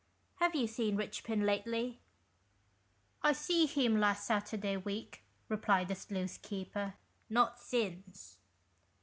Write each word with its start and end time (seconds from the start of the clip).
Have 0.37 0.55
you 0.55 0.65
seen 0.65 0.95
Richpin 0.97 1.45
lately?"" 1.45 1.99
I 3.21 3.33
see 3.33 3.67
him 3.67 3.99
last 3.99 4.25
Saturday 4.25 4.75
week," 4.75 5.21
replied 5.47 5.89
the 5.89 5.93
sluice 5.95 6.39
keeper," 6.39 6.95
not 7.29 7.59
since." 7.59 8.39